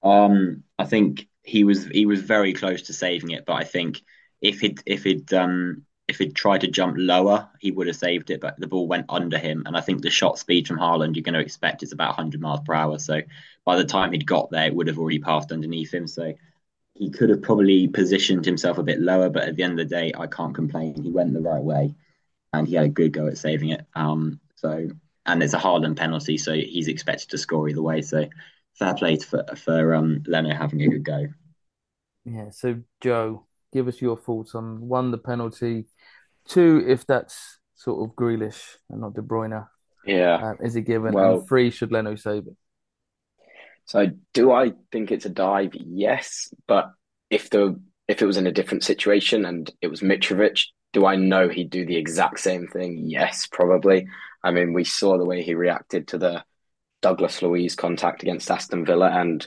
[0.02, 4.02] Um, I think he was he was very close to saving it, but I think
[4.42, 8.32] if it if it um if he'd tried to jump lower, he would have saved
[8.32, 9.64] it, but the ball went under him.
[9.68, 12.42] And I think the shot speed from Haaland, you're going to expect is about 100
[12.42, 12.98] miles per hour.
[12.98, 13.22] So
[13.64, 16.08] by the time he'd got there, it would have already passed underneath him.
[16.08, 16.34] So
[16.96, 19.96] he could have probably positioned himself a bit lower, but at the end of the
[19.96, 21.02] day, I can't complain.
[21.02, 21.94] He went the right way
[22.54, 23.86] and he had a good go at saving it.
[23.94, 24.90] Um, so,
[25.28, 28.02] and it's a Haaland penalty, so he's expected to score either way.
[28.02, 28.28] So
[28.74, 31.28] fair play for, for um, Leno having a good go.
[32.26, 32.50] Yeah.
[32.50, 35.86] So, Joe, give us your thoughts on one, the penalty,
[36.48, 39.68] two, if that's sort of Grealish and not De Bruyne.
[40.06, 40.36] Yeah.
[40.36, 41.14] Uh, is it given?
[41.14, 42.56] Well, and three, should Leno save it?
[43.86, 45.72] So, do I think it's a dive?
[45.74, 46.92] Yes, but
[47.30, 51.16] if the if it was in a different situation and it was Mitrovic, do I
[51.16, 53.04] know he'd do the exact same thing?
[53.06, 54.08] Yes, probably.
[54.44, 56.44] I mean, we saw the way he reacted to the
[57.02, 59.46] Douglas Luiz contact against Aston Villa, and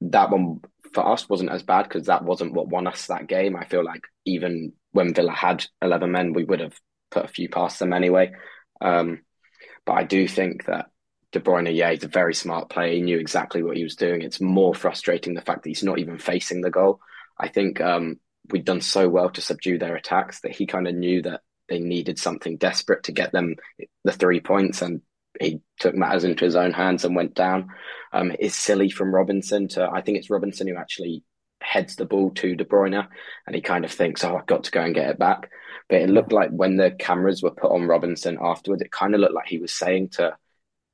[0.00, 0.60] that one
[0.92, 3.56] for us wasn't as bad because that wasn't what won us that game.
[3.56, 6.78] I feel like even when Villa had 11 men, we would have
[7.10, 8.32] put a few past them anyway.
[8.80, 9.22] Um,
[9.84, 10.86] but I do think that
[11.32, 12.92] De Bruyne, yeah, he's a very smart player.
[12.92, 14.22] He knew exactly what he was doing.
[14.22, 17.00] It's more frustrating the fact that he's not even facing the goal.
[17.38, 20.94] I think um, we'd done so well to subdue their attacks that he kind of
[20.94, 23.56] knew that they needed something desperate to get them
[24.04, 25.00] the three points, and
[25.40, 27.70] he took matters into his own hands and went down.
[28.12, 31.24] Um, it's silly from Robinson to I think it's Robinson who actually
[31.64, 33.08] heads the ball to De Bruyne,
[33.46, 35.50] and he kind of thinks, "Oh, I've got to go and get it back."
[35.88, 39.20] But it looked like when the cameras were put on Robinson afterwards, it kind of
[39.20, 40.36] looked like he was saying to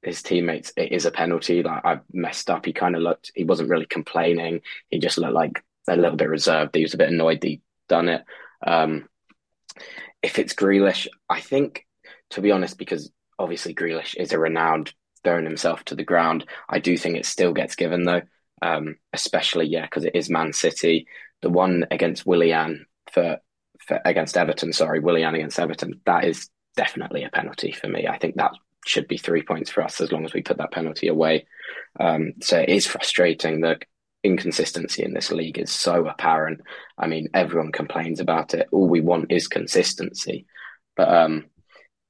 [0.02, 1.62] his teammates, "It is a penalty.
[1.62, 3.32] Like I messed up." He kind of looked.
[3.34, 4.62] He wasn't really complaining.
[4.88, 6.74] He just looked like a little bit reserved.
[6.74, 8.24] He was a bit annoyed he'd done it.
[8.66, 9.08] Um,
[10.22, 11.86] if it's Grealish, I think,
[12.30, 14.92] to be honest, because obviously Grealish is a renowned
[15.24, 16.44] throwing himself to the ground.
[16.68, 18.22] I do think it still gets given though,
[18.62, 21.06] um, especially yeah because it is Man City.
[21.42, 23.38] The one against Willian for,
[23.86, 28.06] for against Everton, sorry, Willian against Everton, that is definitely a penalty for me.
[28.06, 28.52] I think that
[28.86, 31.46] should be three points for us as long as we put that penalty away.
[31.98, 33.60] Um, so it is frustrating.
[33.60, 33.78] The
[34.22, 36.60] inconsistency in this league is so apparent.
[36.98, 38.68] I mean, everyone complains about it.
[38.72, 40.46] All we want is consistency.
[40.96, 41.46] But um,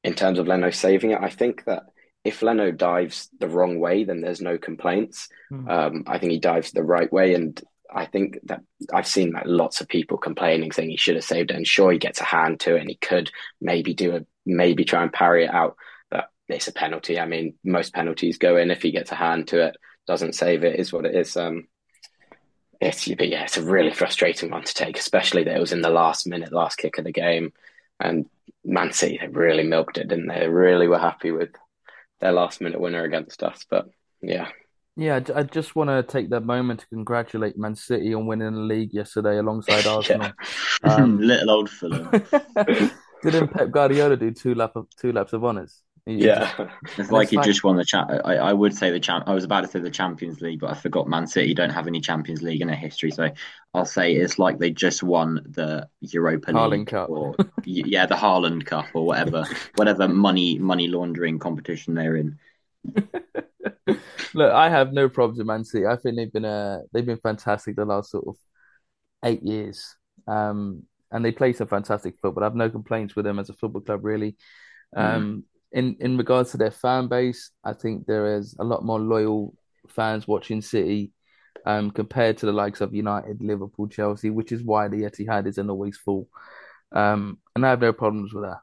[0.02, 1.84] in terms of Leno saving it, I think that
[2.24, 5.28] if Leno dives the wrong way, then there's no complaints.
[5.50, 5.70] Mm.
[5.70, 7.61] Um, I think he dives the right way, and
[7.92, 8.61] I think that
[8.92, 11.56] I've seen like lots of people complaining, saying he should have saved it.
[11.56, 13.30] And sure, he gets a hand to it, and he could
[13.61, 15.76] maybe do a maybe try and parry it out,
[16.11, 17.18] but it's a penalty.
[17.18, 20.64] I mean, most penalties go in if he gets a hand to it, doesn't save
[20.64, 21.37] it, is what it is.
[21.37, 21.68] Um,
[22.80, 25.83] it's but yeah, it's a really frustrating one to take, especially that it was in
[25.83, 27.52] the last minute, last kick of the game,
[27.98, 28.26] and
[28.62, 30.40] Man City they really milked it, didn't they?
[30.40, 31.50] They really were happy with
[32.20, 33.64] their last minute winner against us.
[33.68, 33.88] But
[34.22, 34.48] yeah,
[34.96, 38.61] Yeah, I just want to take that moment to congratulate Man City on winning the
[38.61, 39.92] league yesterday alongside Yeah.
[39.94, 40.33] Arsenal.
[40.83, 42.09] Um, Little old Fulham.
[43.22, 45.83] didn't Pep Guardiola do two lap of two laps of honors?
[46.06, 46.52] He, he Yeah.
[46.98, 48.10] It's and like it's he like just won the champ.
[48.24, 49.24] I, I would say the champ.
[49.26, 51.86] I was about to say the Champions League, but I forgot Man City don't have
[51.86, 53.10] any Champions League in their history.
[53.10, 53.30] So
[53.74, 57.08] I'll say it's like they just won the Europa Carling League Cup.
[57.08, 62.38] or yeah, the Haaland Cup or whatever, whatever money money laundering competition they're in.
[64.34, 65.86] Look, I have no problems with Man City.
[65.86, 68.36] I think they've been uh they've been fantastic the last sort of
[69.24, 69.96] eight years.
[70.28, 72.44] Um, and they play some fantastic football.
[72.44, 74.36] I have no complaints with them as a football club, really.
[74.96, 78.85] Mm, Um, in in regards to their fan base, I think there is a lot
[78.85, 79.54] more loyal
[79.88, 81.12] fans watching City,
[81.66, 85.70] um, compared to the likes of United, Liverpool, Chelsea, which is why the Etihad isn't
[85.70, 86.28] always full.
[86.92, 88.59] Um, and I have no problems with that.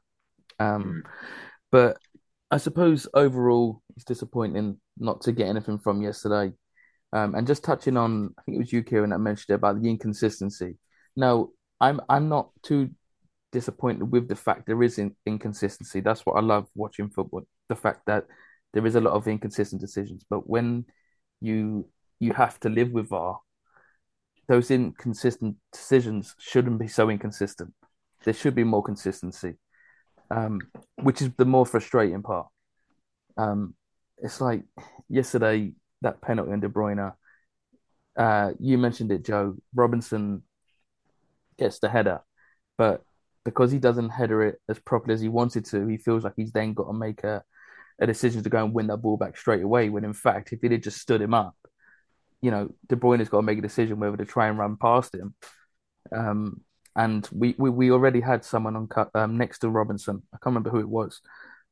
[0.60, 1.10] Um, mm.
[1.70, 1.98] but
[2.50, 6.52] I suppose overall, it's disappointing not to get anything from yesterday.
[7.12, 9.80] Um, and just touching on, I think it was you, Kieran, that mentioned it about
[9.80, 10.76] the inconsistency.
[11.16, 11.48] Now,
[11.80, 12.90] I'm I'm not too
[13.52, 16.00] disappointed with the fact there is in, inconsistency.
[16.00, 17.42] That's what I love watching football.
[17.68, 18.24] The fact that
[18.72, 20.24] there is a lot of inconsistent decisions.
[20.28, 20.84] But when
[21.40, 21.88] you
[22.20, 23.38] you have to live with VAR,
[24.48, 27.72] those inconsistent decisions shouldn't be so inconsistent.
[28.24, 29.54] There should be more consistency,
[30.30, 30.60] um,
[30.96, 32.48] which is the more frustrating part.
[33.36, 33.74] Um,
[34.18, 34.64] it's like
[35.08, 37.14] yesterday that penalty on De Bruyne.
[38.16, 39.56] Uh, you mentioned it, Joe.
[39.74, 40.42] Robinson
[41.56, 42.20] gets the header,
[42.76, 43.04] but
[43.48, 46.52] because he doesn't header it as properly as he wanted to, he feels like he's
[46.52, 47.42] then got to make a,
[48.00, 49.88] a decision to go and win that ball back straight away.
[49.88, 51.54] When in fact, if he had just stood him up,
[52.42, 55.14] you know, De Bruyne's got to make a decision whether to try and run past
[55.14, 55.34] him.
[56.14, 56.60] Um,
[56.96, 60.22] and we, we, we already had someone on cut um, next to Robinson.
[60.32, 61.20] I can't remember who it was,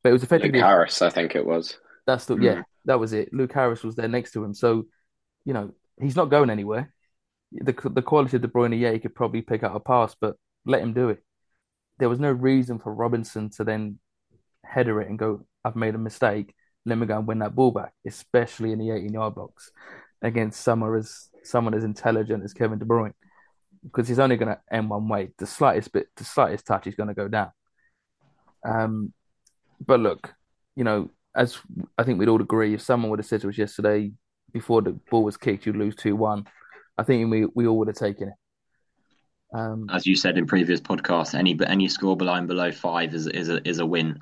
[0.02, 1.78] but it was Luke effectively Harris, I think it was.
[2.06, 2.64] that's the yeah Mm.
[2.86, 3.32] that was it.
[3.32, 4.86] Luke Harris was there next to him, so
[5.44, 6.92] you know he's not going anywhere.
[7.52, 10.36] The the quality of De Bruyne, yeah, he could probably pick up a pass, but
[10.64, 11.22] let him do it.
[11.98, 13.98] There was no reason for Robinson to then
[14.64, 16.54] header it and go, I've made a mistake.
[16.84, 19.70] Let me go and win that ball back, especially in the 18 yard box
[20.22, 23.12] against someone as someone as intelligent as Kevin De Bruyne,
[23.82, 25.30] because he's only going to end one way.
[25.38, 27.50] The slightest bit, the slightest touch, he's going to go down.
[28.64, 29.12] Um,
[29.84, 30.34] but look,
[30.74, 31.58] you know, as
[31.98, 34.12] I think we'd all agree, if someone would have said to us yesterday
[34.52, 36.46] before the ball was kicked, you'd lose 2 1,
[36.98, 38.34] I think we, we all would have taken it.
[39.56, 43.48] Um, As you said in previous podcasts, any any score line below five is is
[43.48, 44.18] a is a win.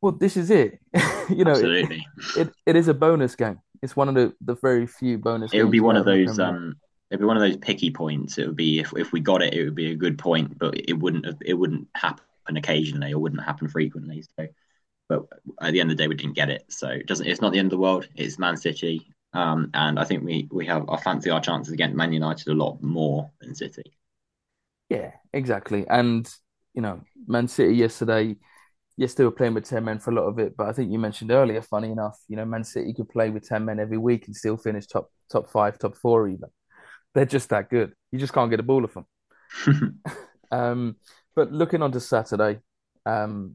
[0.00, 0.80] well, this is it.
[1.28, 2.06] you know, it, Absolutely.
[2.36, 3.60] it, it is a bonus game.
[3.82, 6.20] It's one of the, the very few bonus It would be one of have in
[6.22, 6.76] the those um
[7.10, 8.38] it'd be one of those picky points.
[8.38, 10.74] It would be if if we got it, it would be a good point, but
[10.76, 14.24] it wouldn't have, it wouldn't happen occasionally or wouldn't happen frequently.
[14.36, 14.48] So
[15.08, 15.26] but
[15.60, 16.64] at the end of the day, we didn't get it.
[16.68, 17.26] So it doesn't.
[17.26, 18.08] It's not the end of the world.
[18.16, 21.96] It's Man City, um, and I think we we have I fancy our chances against
[21.96, 23.92] Man United a lot more than City.
[24.88, 25.86] Yeah, exactly.
[25.88, 26.28] And,
[26.74, 28.36] you know, Man City yesterday,
[28.96, 30.92] yes, they were playing with 10 men for a lot of it, but I think
[30.92, 33.98] you mentioned earlier, funny enough, you know, Man City could play with 10 men every
[33.98, 36.48] week and still finish top top five, top four even.
[37.14, 37.94] They're just that good.
[38.12, 39.06] You just can't get a ball of them.
[40.52, 40.96] Um,
[41.34, 42.60] but looking on to Saturday,
[43.06, 43.54] um,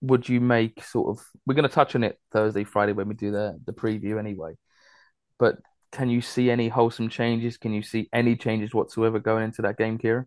[0.00, 3.14] would you make sort of we're going to touch on it Thursday, Friday when we
[3.14, 4.54] do the the preview anyway.
[5.38, 5.58] But
[5.92, 7.56] can you see any wholesome changes?
[7.56, 10.26] Can you see any changes whatsoever going into that game, Kira?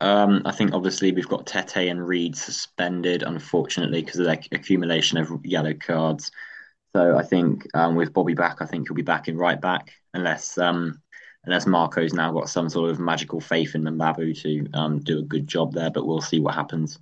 [0.00, 5.18] um, I think obviously we've got Tete and Reed suspended, unfortunately, because of their accumulation
[5.18, 6.30] of yellow cards.
[6.94, 9.92] So I think um, with Bobby back, I think he'll be back in right back,
[10.12, 11.00] unless um,
[11.44, 15.22] unless Marco's now got some sort of magical faith in Mbabu to um, do a
[15.22, 15.90] good job there.
[15.90, 16.98] But we'll see what happens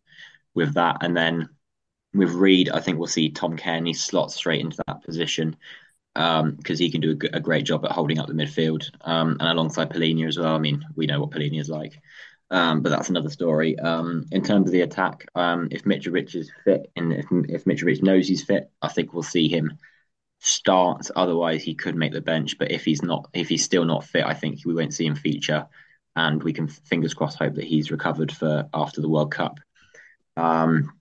[0.54, 0.98] with that.
[1.00, 1.48] And then
[2.12, 5.56] with Reed, I think we'll see Tom Cairney slot straight into that position
[6.16, 9.36] um, because he can do a, a great job at holding up the midfield um,
[9.40, 10.54] and alongside Palhinha as well.
[10.54, 12.00] I mean, we know what Palhinha is like.
[12.50, 13.78] Um, but that's another story.
[13.78, 18.02] Um, in terms of the attack, um, if Mitrovic is fit and if, if Mitrovic
[18.02, 19.78] knows he's fit, I think we'll see him
[20.40, 21.10] start.
[21.16, 22.58] Otherwise, he could make the bench.
[22.58, 25.16] But if he's not, if he's still not fit, I think we won't see him
[25.16, 25.66] feature.
[26.16, 29.58] And we can fingers crossed hope that he's recovered for after the World Cup.
[30.36, 30.92] Um,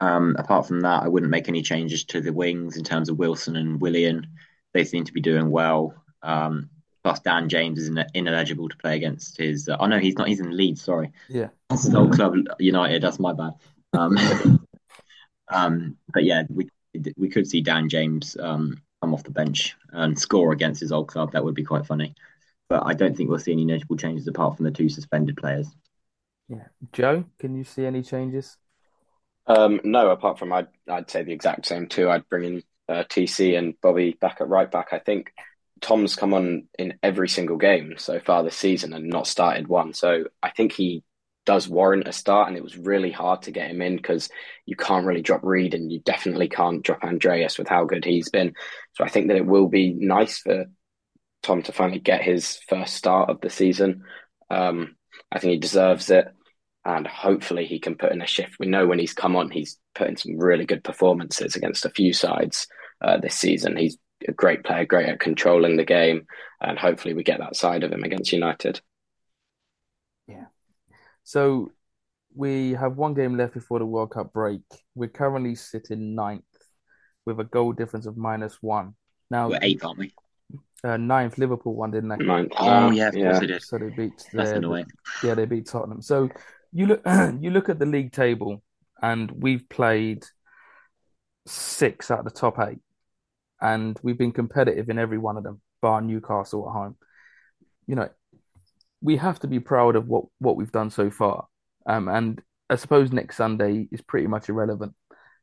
[0.00, 3.18] um, apart from that, I wouldn't make any changes to the wings in terms of
[3.18, 4.26] Wilson and Willian.
[4.74, 5.94] They seem to be doing well.
[6.22, 6.70] Um,
[7.02, 9.68] plus, Dan James is in, ineligible to play against his.
[9.68, 10.28] Uh, oh no, he's not.
[10.28, 10.82] He's in Leeds.
[10.82, 11.48] Sorry, Yeah.
[11.70, 13.02] that's his old club, United.
[13.02, 13.52] That's my bad.
[13.92, 14.18] Um,
[15.48, 16.68] um, but yeah, we
[17.16, 21.08] we could see Dan James um, come off the bench and score against his old
[21.08, 21.32] club.
[21.32, 22.14] That would be quite funny.
[22.68, 25.68] But I don't think we'll see any notable changes apart from the two suspended players.
[26.48, 26.66] Yeah.
[26.92, 28.56] Joe, can you see any changes?
[29.46, 32.10] Um, no, apart from I'd I'd say the exact same too.
[32.10, 34.88] I'd bring in uh, TC and Bobby back at right back.
[34.92, 35.32] I think
[35.80, 39.92] Tom's come on in every single game so far this season and not started one.
[39.92, 41.04] So I think he
[41.44, 44.28] does warrant a start, and it was really hard to get him in because
[44.64, 48.28] you can't really drop Reed and you definitely can't drop Andreas with how good he's
[48.28, 48.54] been.
[48.94, 50.66] So I think that it will be nice for
[51.42, 54.02] Tom to finally get his first start of the season.
[54.50, 54.96] Um,
[55.30, 56.26] I think he deserves it,
[56.86, 58.56] and hopefully he can put in a shift.
[58.60, 61.90] We know when he's come on, he's put in some really good performances against a
[61.90, 62.68] few sides
[63.02, 63.76] uh, this season.
[63.76, 66.26] He's a great player, great at controlling the game,
[66.60, 68.80] and hopefully we get that side of him against United.
[70.28, 70.46] Yeah.
[71.24, 71.72] So
[72.36, 74.62] we have one game left before the World Cup break.
[74.94, 76.44] We're currently sitting ninth
[77.24, 78.94] with a goal difference of minus one.
[79.28, 80.14] Now we're eighth, aren't we?
[80.84, 81.38] uh, ninth.
[81.38, 82.24] Liverpool won, didn't they?
[82.24, 82.52] Ninth.
[82.56, 83.38] Oh yeah, of course yeah.
[83.40, 83.62] they did.
[83.62, 84.12] So they beat.
[84.32, 84.86] That's their- annoying.
[85.22, 86.02] Yeah, they beat Tottenham.
[86.02, 86.28] So
[86.72, 87.02] you look,
[87.40, 88.62] you look at the league table,
[89.02, 90.24] and we've played
[91.46, 92.78] six out of the top eight,
[93.60, 96.96] and we've been competitive in every one of them, bar Newcastle at home.
[97.86, 98.08] You know,
[99.00, 101.46] we have to be proud of what what we've done so far.
[101.86, 104.94] Um, and I suppose next Sunday is pretty much irrelevant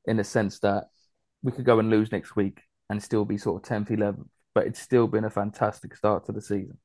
[0.06, 0.86] in the sense that
[1.42, 4.68] we could go and lose next week and still be sort of 10th, 11th, but
[4.68, 6.78] it's still been a fantastic start to the season.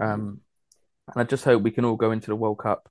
[0.00, 0.40] Um,
[1.08, 2.90] and I just hope we can all go into the World Cup,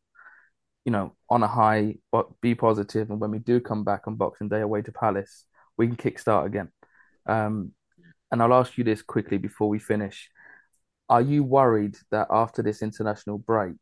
[0.85, 3.09] you know, on a high, but be positive.
[3.09, 5.45] And when we do come back on Boxing Day away to Palace,
[5.77, 6.69] we can kickstart again.
[7.25, 7.71] Um,
[8.31, 10.29] and I'll ask you this quickly before we finish.
[11.09, 13.75] Are you worried that after this international break,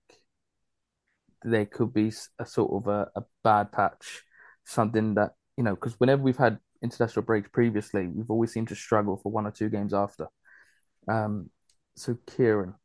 [1.44, 4.24] there could be a sort of a, a bad patch,
[4.66, 8.76] something that, you know, because whenever we've had international breaks previously, we've always seemed to
[8.76, 10.28] struggle for one or two games after.
[11.08, 11.50] Um,
[11.96, 12.76] so, Kieran,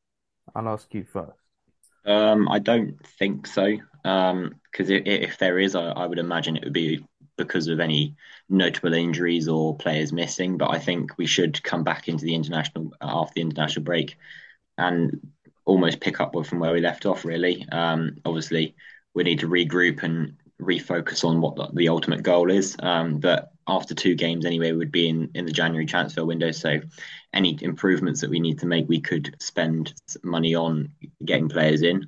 [0.55, 1.46] I'll ask you first.
[2.07, 3.77] Um, I don't think so.
[4.05, 7.05] Um, because if, if there is, I, I would imagine it would be
[7.37, 8.15] because of any
[8.49, 10.57] notable injuries or players missing.
[10.57, 14.17] But I think we should come back into the international after the international break
[14.79, 15.21] and
[15.65, 17.25] almost pick up from where we left off.
[17.25, 18.75] Really, um, obviously
[19.15, 22.77] we need to regroup and refocus on what the, the ultimate goal is.
[22.81, 26.51] Um, but after two games anyway, would be in in the January transfer window.
[26.51, 26.81] So
[27.33, 30.93] any improvements that we need to make, we could spend money on
[31.25, 32.07] getting players in.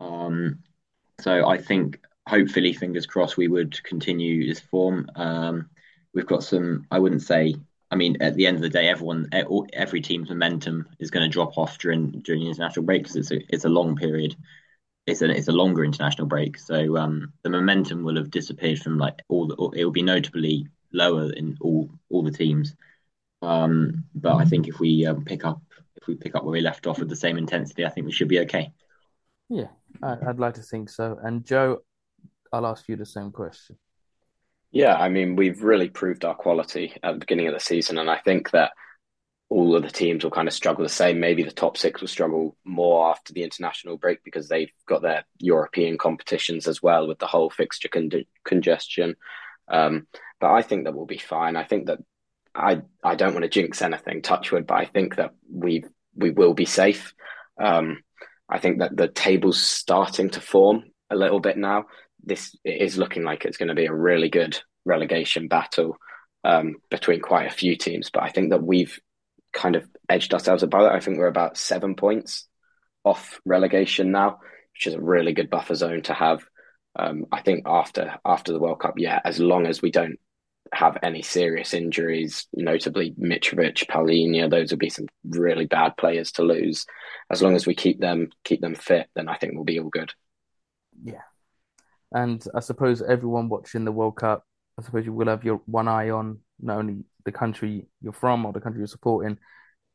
[0.00, 0.60] Um,
[1.20, 5.10] so I think hopefully, fingers crossed, we would continue this form.
[5.16, 5.70] Um,
[6.14, 6.86] we've got some.
[6.90, 7.54] I wouldn't say.
[7.92, 9.28] I mean, at the end of the day, everyone,
[9.72, 13.30] every team's momentum is going to drop off during during the international break because it's
[13.32, 14.36] a it's a long period.
[15.06, 18.98] It's a it's a longer international break, so um, the momentum will have disappeared from
[18.98, 19.56] like all the.
[19.76, 22.74] It will be notably lower in all all the teams.
[23.42, 25.62] Um, but I think if we um, pick up
[25.96, 28.12] if we pick up where we left off with the same intensity, I think we
[28.12, 28.72] should be okay.
[29.48, 29.68] Yeah,
[30.02, 31.18] I, I'd like to think so.
[31.22, 31.82] And Joe,
[32.52, 33.76] I'll ask you the same question.
[34.72, 38.08] Yeah, I mean, we've really proved our quality at the beginning of the season, and
[38.08, 38.70] I think that
[39.48, 41.18] all of the teams will kind of struggle the same.
[41.18, 45.24] Maybe the top six will struggle more after the international break because they've got their
[45.40, 48.10] European competitions as well with the whole fixture con-
[48.44, 49.16] congestion.
[49.70, 50.06] Um,
[50.40, 51.56] but I think that we'll be fine.
[51.56, 51.98] I think that
[52.54, 55.84] I I don't want to jinx anything, touchwood, but I think that we
[56.16, 57.14] we will be safe.
[57.58, 58.02] Um,
[58.48, 61.86] I think that the table's starting to form a little bit now.
[62.22, 65.96] This is looking like it's going to be a really good relegation battle
[66.44, 68.10] um, between quite a few teams.
[68.10, 68.98] But I think that we've
[69.52, 70.94] kind of edged ourselves above it.
[70.94, 72.48] I think we're about seven points
[73.04, 74.40] off relegation now,
[74.74, 76.44] which is a really good buffer zone to have.
[76.96, 80.18] Um, I think after after the World Cup, yeah, as long as we don't
[80.72, 86.42] have any serious injuries, notably Mitrovic, Palhinha, those would be some really bad players to
[86.42, 86.86] lose.
[87.30, 89.88] As long as we keep them keep them fit, then I think we'll be all
[89.88, 90.12] good.
[91.02, 91.22] Yeah.
[92.12, 94.44] And I suppose everyone watching the World Cup,
[94.78, 98.44] I suppose you will have your one eye on not only the country you're from
[98.44, 99.38] or the country you're supporting,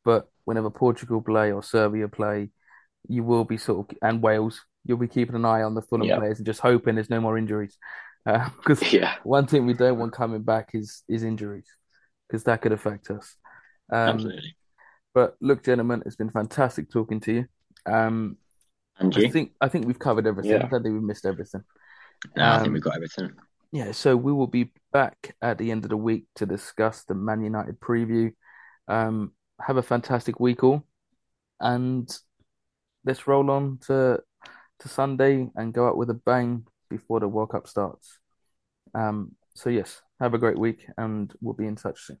[0.04, 2.50] but whenever Portugal play or Serbia play,
[3.08, 6.06] you will be sort of, and Wales, you'll be keeping an eye on the Fulham
[6.08, 6.18] Yeah.
[6.18, 7.76] players and just hoping there's no more injuries.
[8.26, 11.68] Because Yeah, one thing we don't want coming back is is injuries,
[12.26, 13.36] because that could affect us.
[13.92, 14.56] Um, Absolutely.
[15.14, 17.46] but look, gentlemen, it's been fantastic talking to you.
[17.86, 18.36] Um,
[18.98, 20.52] I think I think we've covered everything.
[20.52, 20.66] Yeah.
[20.66, 21.62] I don't think we've missed everything.
[22.36, 23.30] No, I think um, we've got everything.
[23.70, 27.14] Yeah, so we will be back at the end of the week to discuss the
[27.14, 28.32] Man United preview.
[28.88, 30.82] Um, have a fantastic week all,
[31.60, 32.08] and
[33.04, 34.20] let's roll on to
[34.80, 38.18] to Sunday and go out with a bang before the World Cup starts.
[38.94, 42.18] Um, so yes, have a great week, and we'll be in touch soon.